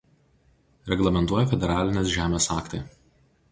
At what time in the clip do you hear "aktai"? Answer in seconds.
2.59-2.83